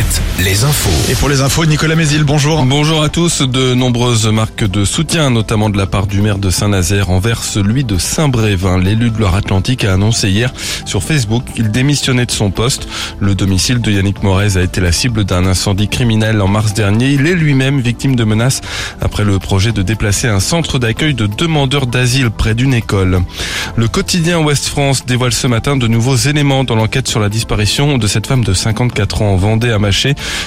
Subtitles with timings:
[0.00, 1.10] Alouette, les infos.
[1.10, 2.64] Et pour les infos, Nicolas Mézil, bonjour.
[2.64, 3.42] Bonjour à tous.
[3.42, 7.84] De nombreuses marques de soutien, notamment de la part du maire de Saint-Nazaire, envers celui
[7.84, 8.78] de Saint-Brévin.
[8.78, 10.52] L'élu de Loire-Atlantique a annoncé hier
[10.86, 12.88] sur Facebook qu'il démissionnait de son poste.
[13.18, 17.10] Le domicile de Yannick Morez a été la cible d'un incendie criminel en mars dernier.
[17.10, 18.62] Il est lui-même victime de menaces
[19.02, 23.20] après le projet de déplacer un centre d'accueil de demandeurs d'asile près d'une école.
[23.76, 27.98] Le quotidien Ouest France dévoile ce matin de nouveaux éléments dans l'enquête sur la disparition
[27.98, 29.89] de cette femme de 54 ans en Vendée à Maché.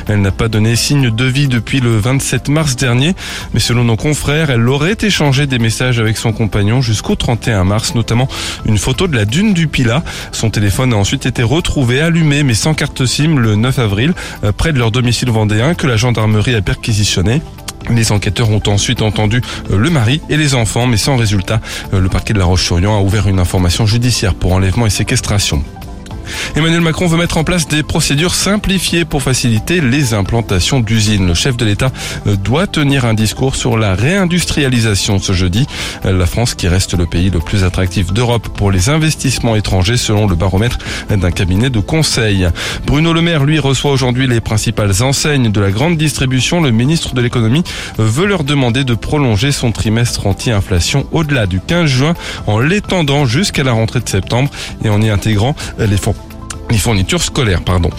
[0.07, 3.15] Elle n'a pas donné signe de vie depuis le 27 mars dernier,
[3.53, 7.95] mais selon nos confrères, elle aurait échangé des messages avec son compagnon jusqu'au 31 mars,
[7.95, 8.27] notamment
[8.65, 10.03] une photo de la dune du Pilat.
[10.31, 14.51] Son téléphone a ensuite été retrouvé allumé mais sans carte SIM le 9 avril, euh,
[14.51, 17.41] près de leur domicile vendéen que la gendarmerie a perquisitionné.
[17.89, 21.59] Les enquêteurs ont ensuite entendu euh, le mari et les enfants, mais sans résultat.
[21.93, 25.63] Euh, Le parquet de la Roche-sur-Yon a ouvert une information judiciaire pour enlèvement et séquestration.
[26.55, 31.27] Emmanuel Macron veut mettre en place des procédures simplifiées pour faciliter les implantations d'usines.
[31.27, 31.91] Le chef de l'État
[32.27, 35.67] euh, doit tenir un discours sur la réindustrialisation ce jeudi.
[36.05, 39.97] Euh, La France qui reste le pays le plus attractif d'Europe pour les investissements étrangers
[39.97, 40.77] selon le baromètre
[41.09, 42.47] d'un cabinet de conseil.
[42.85, 46.61] Bruno Le Maire, lui, reçoit aujourd'hui les principales enseignes de la grande distribution.
[46.61, 47.63] Le ministre de l'économie
[47.99, 52.13] euh, veut leur demander de prolonger son trimestre anti-inflation au-delà du 15 juin
[52.47, 54.49] en l'étendant jusqu'à la rentrée de septembre
[54.83, 56.12] et en y intégrant les fonds
[56.73, 57.91] les fournitures scolaires, pardon.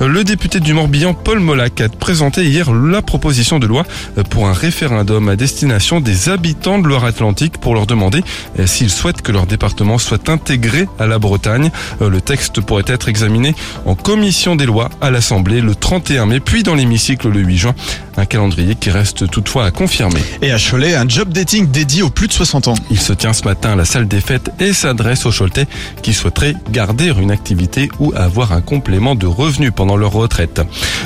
[0.00, 3.84] Le député du Morbihan, Paul Molac, a présenté hier la proposition de loi
[4.28, 8.22] pour un référendum à destination des habitants de Loire-Atlantique pour leur demander
[8.66, 11.70] s'ils souhaitent que leur département soit intégré à la Bretagne.
[12.00, 13.54] Le texte pourrait être examiné
[13.86, 17.74] en commission des lois à l'Assemblée le 31 mai, puis dans l'hémicycle le 8 juin.
[18.18, 20.20] Un calendrier qui reste toutefois à confirmer.
[20.42, 22.74] Et à Cholet, un job dating dédié aux plus de 60 ans.
[22.90, 25.66] Il se tient ce matin à la salle des fêtes et s'adresse aux Choletais
[26.02, 30.60] qui souhaiteraient garder une activité ou avoir un complément de revenus pendant leur retraite.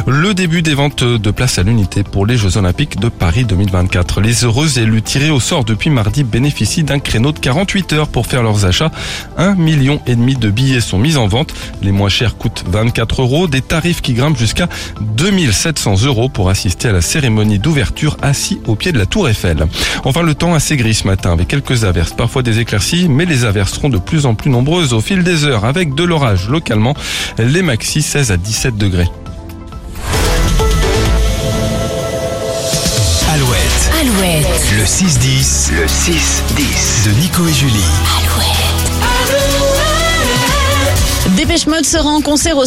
[0.06, 4.20] Le début des ventes de places à l'unité pour les Jeux Olympiques de Paris 2024.
[4.20, 8.26] Les heureux élus tirés au sort depuis mardi bénéficient d'un créneau de 48 heures pour
[8.26, 8.90] faire leurs achats.
[9.36, 11.54] Un million et demi de billets sont mis en vente.
[11.82, 13.46] Les moins chers coûtent 24 euros.
[13.46, 14.68] Des tarifs qui grimpent jusqu'à
[15.00, 19.66] 2700 euros pour assister à la cérémonie d'ouverture assis au pied de la Tour Eiffel.
[20.04, 23.44] Enfin, le temps assez gris ce matin avec quelques averses, parfois des éclaircies, mais les
[23.44, 26.91] averses seront de plus en plus nombreuses au fil des heures avec de l'orage localement.
[27.38, 29.08] Les maxi 16 à 17 degrés.
[33.32, 37.80] Alouette, Alouette, le 6-10, le 6-10 de Nico et Julie.
[41.36, 42.60] Dépêche Mode sera en concert au